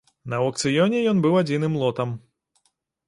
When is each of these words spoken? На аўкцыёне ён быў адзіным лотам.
На 0.31 0.35
аўкцыёне 0.45 1.03
ён 1.13 1.21
быў 1.25 1.37
адзіным 1.43 1.73
лотам. 1.83 2.09